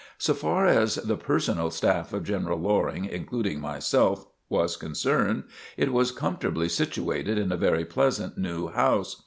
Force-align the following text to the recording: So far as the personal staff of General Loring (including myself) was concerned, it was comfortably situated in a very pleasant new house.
So 0.17 0.33
far 0.33 0.65
as 0.65 0.95
the 0.95 1.15
personal 1.15 1.69
staff 1.69 2.11
of 2.11 2.23
General 2.23 2.57
Loring 2.59 3.05
(including 3.05 3.61
myself) 3.61 4.25
was 4.49 4.75
concerned, 4.75 5.43
it 5.77 5.93
was 5.93 6.11
comfortably 6.11 6.69
situated 6.69 7.37
in 7.37 7.51
a 7.51 7.55
very 7.55 7.85
pleasant 7.85 8.35
new 8.35 8.69
house. 8.69 9.17